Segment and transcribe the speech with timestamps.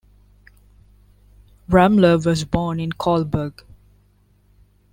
[1.69, 3.63] Ramler was born in Kolberg.